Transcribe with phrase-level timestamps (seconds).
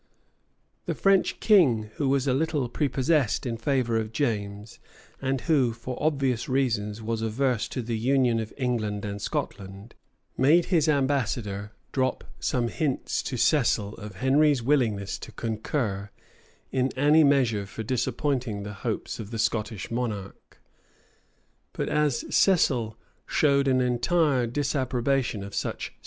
[0.87, 4.79] The French king, who was little prepossessed in favor of James,
[5.21, 9.93] and who, for obvious reasons, was averse to the union of England and Scotland,[]
[10.35, 16.09] made his ambassador drop some hints to Cecil of Henry's willingness to concur
[16.71, 20.57] in any measure for disappointing the hopes of the Scottish monarch;
[21.73, 22.97] but as Cecil
[23.27, 25.99] showed an entire disapprobation of such schemes.